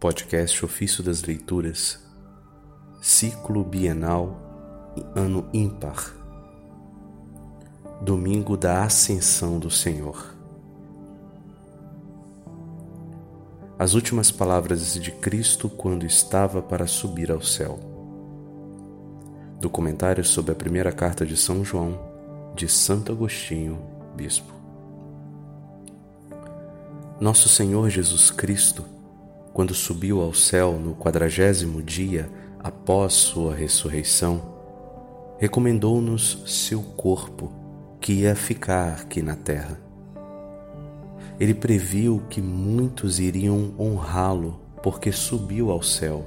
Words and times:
Podcast 0.00 0.64
Ofício 0.64 1.04
das 1.04 1.20
Leituras, 1.24 2.00
Ciclo 3.02 3.62
Bienal, 3.62 4.34
Ano 5.14 5.46
Ímpar, 5.52 6.16
Domingo 8.00 8.56
da 8.56 8.82
Ascensão 8.82 9.58
do 9.58 9.70
Senhor. 9.70 10.34
As 13.78 13.92
últimas 13.92 14.30
palavras 14.30 14.94
de 14.94 15.12
Cristo 15.12 15.68
quando 15.68 16.06
estava 16.06 16.62
para 16.62 16.86
subir 16.86 17.30
ao 17.30 17.42
céu. 17.42 17.78
Do 19.60 19.68
comentário 19.68 20.24
sobre 20.24 20.52
a 20.52 20.56
primeira 20.56 20.92
carta 20.92 21.26
de 21.26 21.36
São 21.36 21.62
João, 21.62 22.00
de 22.56 22.66
Santo 22.66 23.12
Agostinho, 23.12 23.78
Bispo. 24.16 24.54
Nosso 27.20 27.50
Senhor 27.50 27.90
Jesus 27.90 28.30
Cristo 28.30 28.98
quando 29.52 29.74
subiu 29.74 30.20
ao 30.20 30.32
céu 30.32 30.72
no 30.78 30.94
quadragésimo 30.94 31.82
dia 31.82 32.30
após 32.58 33.14
sua 33.14 33.54
ressurreição, 33.54 34.40
recomendou-nos 35.38 36.42
seu 36.46 36.82
corpo 36.82 37.52
que 38.00 38.12
ia 38.12 38.34
ficar 38.34 39.00
aqui 39.00 39.22
na 39.22 39.34
terra. 39.34 39.80
Ele 41.38 41.54
previu 41.54 42.22
que 42.28 42.40
muitos 42.40 43.18
iriam 43.18 43.74
honrá-lo 43.78 44.60
porque 44.82 45.10
subiu 45.10 45.70
ao 45.70 45.82
céu, 45.82 46.26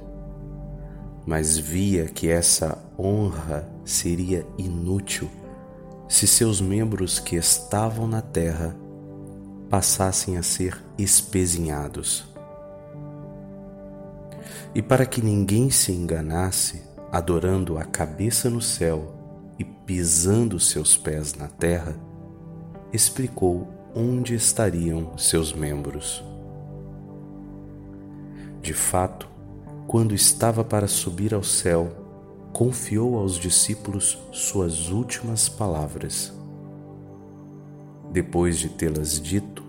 mas 1.24 1.56
via 1.56 2.06
que 2.06 2.28
essa 2.28 2.78
honra 2.98 3.68
seria 3.84 4.44
inútil 4.58 5.30
se 6.08 6.26
seus 6.26 6.60
membros 6.60 7.18
que 7.18 7.36
estavam 7.36 8.06
na 8.06 8.20
terra 8.20 8.76
passassem 9.70 10.36
a 10.36 10.42
ser 10.42 10.78
espezinhados. 10.98 12.33
E 14.74 14.82
para 14.82 15.06
que 15.06 15.22
ninguém 15.22 15.70
se 15.70 15.92
enganasse, 15.92 16.82
adorando 17.10 17.78
a 17.78 17.84
cabeça 17.84 18.50
no 18.50 18.60
céu 18.60 19.14
e 19.58 19.64
pisando 19.64 20.58
seus 20.58 20.96
pés 20.96 21.34
na 21.34 21.48
terra, 21.48 21.96
explicou 22.92 23.68
onde 23.94 24.34
estariam 24.34 25.16
seus 25.16 25.52
membros. 25.52 26.24
De 28.60 28.72
fato, 28.72 29.28
quando 29.86 30.14
estava 30.14 30.64
para 30.64 30.88
subir 30.88 31.34
ao 31.34 31.42
céu, 31.42 31.92
confiou 32.52 33.16
aos 33.16 33.38
discípulos 33.38 34.18
suas 34.32 34.90
últimas 34.90 35.48
palavras. 35.48 36.32
Depois 38.10 38.58
de 38.58 38.68
tê-las 38.68 39.20
dito, 39.20 39.62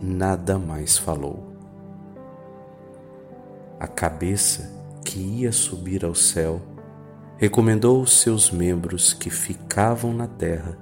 nada 0.00 0.58
mais 0.58 0.98
falou 0.98 1.53
a 3.84 3.86
cabeça 3.86 4.72
que 5.04 5.18
ia 5.18 5.52
subir 5.52 6.06
ao 6.06 6.14
céu, 6.14 6.60
recomendou 7.36 8.00
os 8.00 8.18
seus 8.18 8.50
membros 8.50 9.12
que 9.12 9.28
ficavam 9.28 10.14
na 10.14 10.26
terra 10.26 10.78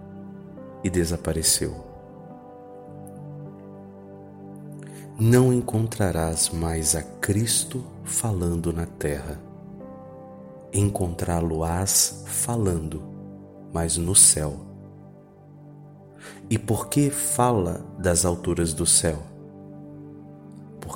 e 0.84 0.88
desapareceu. 0.88 1.84
Não 5.18 5.52
encontrarás 5.52 6.48
mais 6.50 6.94
a 6.94 7.02
Cristo 7.02 7.84
falando 8.04 8.72
na 8.72 8.86
terra. 8.86 9.40
Encontrá-lo-ás 10.72 12.22
falando, 12.26 13.02
mas 13.72 13.96
no 13.96 14.14
céu. 14.14 14.64
E 16.48 16.56
por 16.56 16.88
que 16.88 17.10
fala 17.10 17.84
das 17.98 18.24
alturas 18.24 18.72
do 18.72 18.86
céu? 18.86 19.31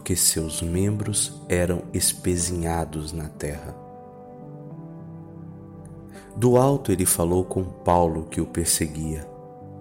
Porque 0.06 0.14
seus 0.14 0.62
membros 0.62 1.42
eram 1.48 1.82
espezinhados 1.92 3.12
na 3.12 3.28
terra. 3.28 3.74
Do 6.36 6.56
alto 6.56 6.92
ele 6.92 7.04
falou 7.04 7.44
com 7.44 7.64
Paulo 7.64 8.26
que 8.26 8.40
o 8.40 8.46
perseguia: 8.46 9.28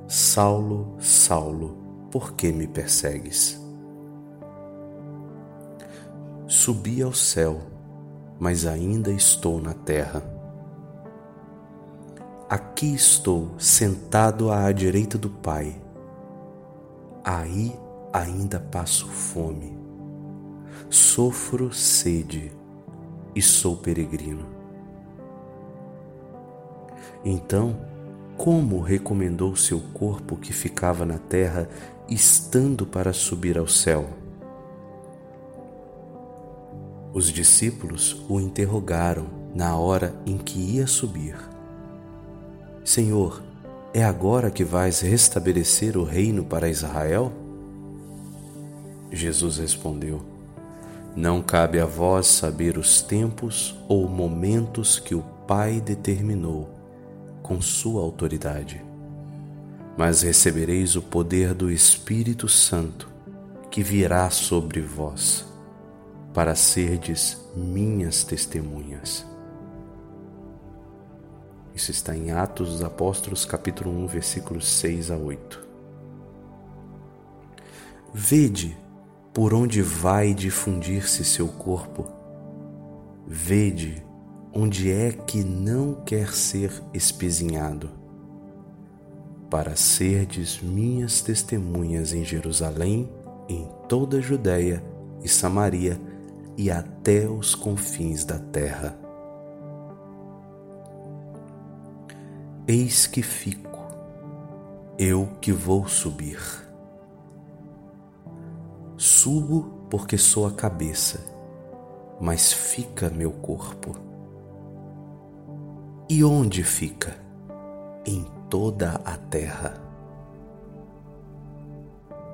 Saulo, 0.07 0.95
Saulo, 0.99 1.77
por 2.09 2.33
que 2.33 2.51
me 2.51 2.65
persegues? 2.65 3.61
Subi 6.47 7.03
ao 7.03 7.13
céu, 7.13 7.61
mas 8.39 8.65
ainda 8.65 9.11
estou 9.11 9.61
na 9.61 9.75
terra. 9.75 10.23
Aqui 12.49 12.95
estou, 12.95 13.51
sentado 13.59 14.49
à 14.49 14.71
direita 14.71 15.19
do 15.19 15.29
Pai. 15.29 15.79
Aí 17.23 17.77
ainda 18.11 18.59
passo 18.59 19.07
fome 19.07 19.74
sofro 20.89 21.73
sede 21.73 22.51
e 23.35 23.41
sou 23.41 23.75
peregrino. 23.77 24.45
Então, 27.23 27.75
como 28.37 28.81
recomendou 28.81 29.55
seu 29.55 29.79
corpo 29.93 30.35
que 30.37 30.53
ficava 30.53 31.05
na 31.05 31.17
terra, 31.17 31.67
estando 32.07 32.85
para 32.85 33.13
subir 33.13 33.57
ao 33.57 33.67
céu? 33.67 34.09
Os 37.13 37.31
discípulos 37.31 38.23
o 38.29 38.39
interrogaram 38.39 39.27
na 39.55 39.77
hora 39.77 40.13
em 40.25 40.37
que 40.37 40.59
ia 40.59 40.85
subir: 40.85 41.37
Senhor, 42.83 43.41
é 43.93 44.03
agora 44.03 44.51
que 44.51 44.65
vais 44.65 44.99
restabelecer 44.99 45.97
o 45.97 46.03
reino 46.03 46.43
para 46.43 46.69
Israel? 46.69 47.31
Jesus 49.09 49.57
respondeu: 49.57 50.34
não 51.15 51.41
cabe 51.41 51.79
a 51.79 51.85
vós 51.85 52.27
saber 52.27 52.77
os 52.77 53.01
tempos 53.01 53.73
ou 53.87 54.07
momentos 54.09 54.99
que 54.99 55.15
o 55.15 55.21
Pai 55.47 55.79
determinou 55.79 56.69
com 57.41 57.61
sua 57.61 58.01
autoridade, 58.01 58.83
mas 59.97 60.23
recebereis 60.23 60.95
o 60.95 61.01
poder 61.01 61.53
do 61.53 61.71
Espírito 61.71 62.49
Santo 62.49 63.07
que 63.71 63.81
virá 63.83 64.29
sobre 64.29 64.81
vós, 64.81 65.45
para 66.33 66.55
serdes 66.55 67.39
minhas 67.55 68.23
testemunhas. 68.23 69.25
Isso 71.73 71.91
está 71.91 72.15
em 72.15 72.31
Atos 72.31 72.71
dos 72.71 72.83
Apóstolos, 72.83 73.45
capítulo 73.45 73.91
1, 74.03 74.07
versículos 74.07 74.67
6 74.67 75.11
a 75.11 75.17
8. 75.17 75.65
Vede 78.13 78.77
por 79.35 79.53
onde 79.53 79.81
vai 79.81 80.33
difundir-se 80.33 81.25
seu 81.25 81.49
corpo. 81.49 82.07
Vede 83.27 84.01
onde 84.53 84.89
é 84.89 85.11
que 85.11 85.43
não 85.43 85.93
quer 86.05 86.33
ser 86.33 86.71
espezinhado, 86.93 87.89
para 89.49 89.75
serdes 89.75 90.61
minhas 90.61 91.21
testemunhas 91.21 92.13
em 92.13 92.23
Jerusalém, 92.23 93.11
em 93.49 93.67
toda 93.89 94.19
a 94.19 94.21
Judéia 94.21 94.81
e 95.21 95.27
Samaria 95.27 95.99
e 96.57 96.71
até 96.71 97.27
os 97.27 97.53
confins 97.55 98.23
da 98.23 98.39
terra. 98.39 98.97
Eis 102.65 103.05
que 103.05 103.21
fico, 103.21 103.85
eu 104.97 105.27
que 105.41 105.51
vou 105.51 105.89
subir 105.89 106.64
Subo 109.05 109.85
porque 109.87 110.17
sou 110.17 110.47
a 110.47 110.51
cabeça, 110.51 111.19
mas 112.19 112.51
fica 112.51 113.07
meu 113.07 113.31
corpo. 113.31 113.95
E 116.09 116.23
onde 116.23 116.63
fica? 116.63 117.15
Em 118.03 118.25
toda 118.49 118.99
a 119.05 119.15
terra. 119.15 119.79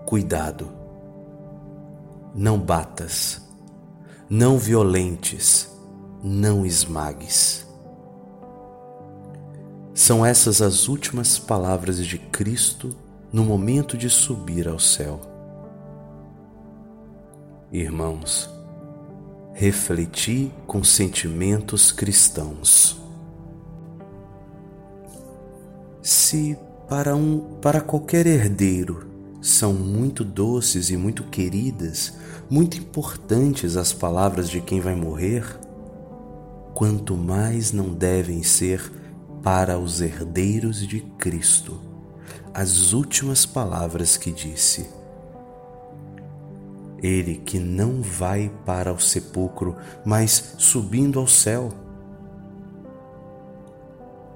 Cuidado, 0.05 0.71
não 2.33 2.57
batas, 2.57 3.45
não 4.29 4.57
violentes, 4.57 5.69
não 6.23 6.65
esmagues. 6.65 7.67
São 9.93 10.25
essas 10.25 10.61
as 10.61 10.87
últimas 10.87 11.37
palavras 11.37 11.97
de 11.97 12.17
Cristo 12.17 12.95
no 13.29 13.43
momento 13.43 13.97
de 13.97 14.09
subir 14.09 14.69
ao 14.69 14.79
céu 14.79 15.30
irmãos, 17.71 18.49
refleti 19.53 20.51
com 20.67 20.83
sentimentos 20.83 21.91
cristãos. 21.91 22.99
Se 26.01 26.57
para 26.89 27.15
um 27.15 27.57
para 27.61 27.79
qualquer 27.79 28.27
herdeiro 28.27 29.07
são 29.41 29.73
muito 29.73 30.23
doces 30.23 30.89
e 30.89 30.97
muito 30.97 31.23
queridas, 31.23 32.13
muito 32.49 32.77
importantes 32.77 33.77
as 33.77 33.93
palavras 33.93 34.49
de 34.49 34.59
quem 34.59 34.81
vai 34.81 34.95
morrer, 34.95 35.45
quanto 36.73 37.15
mais 37.15 37.71
não 37.71 37.93
devem 37.93 38.43
ser 38.43 38.91
para 39.41 39.79
os 39.79 40.01
herdeiros 40.01 40.85
de 40.85 40.99
Cristo 41.17 41.79
as 42.53 42.91
últimas 42.91 43.45
palavras 43.45 44.17
que 44.17 44.31
disse 44.31 45.00
ele 47.01 47.35
que 47.37 47.59
não 47.59 48.01
vai 48.01 48.51
para 48.65 48.93
o 48.93 48.99
sepulcro, 48.99 49.75
mas 50.05 50.55
subindo 50.57 51.19
ao 51.19 51.27
céu. 51.27 51.69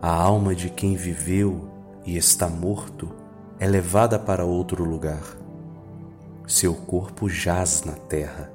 A 0.01 0.11
alma 0.11 0.53
de 0.55 0.69
quem 0.69 0.95
viveu 0.95 1.69
e 2.05 2.17
está 2.17 2.47
morto 2.47 3.09
é 3.59 3.67
levada 3.67 4.19
para 4.19 4.45
outro 4.45 4.83
lugar. 4.83 5.23
Seu 6.47 6.73
corpo 6.73 7.27
jaz 7.27 7.83
na 7.83 7.93
terra. 7.93 8.51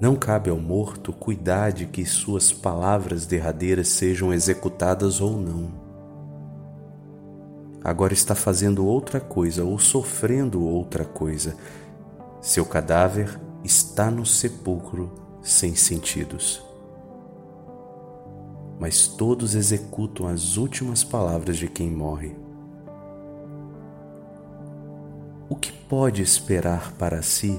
Não 0.00 0.16
cabe 0.16 0.50
ao 0.50 0.58
morto 0.58 1.12
cuidar 1.12 1.72
de 1.72 1.86
que 1.86 2.04
suas 2.04 2.52
palavras 2.52 3.24
derradeiras 3.26 3.88
sejam 3.88 4.32
executadas 4.32 5.20
ou 5.20 5.36
não 5.36 5.82
agora 7.84 8.12
está 8.12 8.34
fazendo 8.34 8.86
outra 8.86 9.20
coisa 9.20 9.64
ou 9.64 9.78
sofrendo 9.78 10.62
outra 10.62 11.04
coisa. 11.04 11.56
Seu 12.42 12.66
cadáver 12.66 13.40
está 13.64 14.10
no 14.10 14.26
sepulcro 14.26 15.38
sem 15.40 15.74
sentidos. 15.74 16.62
Mas 18.78 19.06
todos 19.06 19.54
executam 19.54 20.26
as 20.26 20.58
últimas 20.58 21.02
palavras 21.02 21.56
de 21.56 21.68
quem 21.68 21.90
morre. 21.90 22.36
O 25.48 25.56
que 25.56 25.72
pode 25.72 26.20
esperar 26.20 26.92
para 26.98 27.22
si 27.22 27.58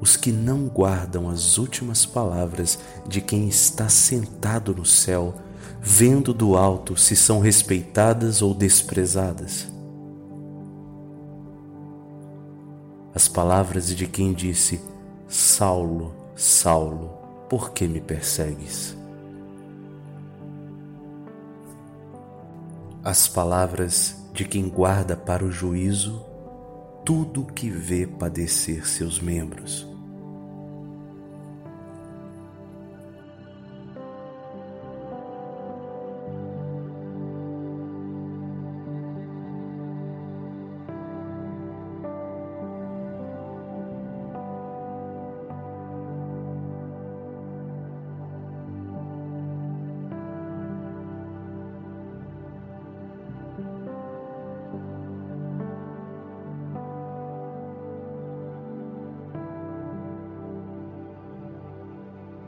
os 0.00 0.16
que 0.16 0.30
não 0.30 0.66
guardam 0.66 1.28
as 1.28 1.58
últimas 1.58 2.06
palavras 2.06 2.78
de 3.08 3.20
quem 3.20 3.48
está 3.48 3.88
sentado 3.88 4.72
no 4.72 4.84
céu? 4.84 5.34
vendo 5.80 6.34
do 6.34 6.56
alto 6.56 6.96
se 6.96 7.14
são 7.14 7.40
respeitadas 7.40 8.42
ou 8.42 8.54
desprezadas. 8.54 9.68
As 13.14 13.28
palavras 13.28 13.88
de 13.94 14.06
quem 14.06 14.32
disse: 14.32 14.80
Saulo, 15.26 16.14
Saulo, 16.34 17.10
por 17.48 17.72
que 17.72 17.86
me 17.86 18.00
persegues? 18.00 18.96
As 23.02 23.26
palavras 23.26 24.16
de 24.32 24.44
quem 24.44 24.68
guarda 24.68 25.16
para 25.16 25.44
o 25.44 25.50
juízo 25.50 26.24
tudo 27.04 27.46
que 27.46 27.70
vê 27.70 28.06
padecer 28.06 28.86
seus 28.86 29.18
membros. 29.18 29.86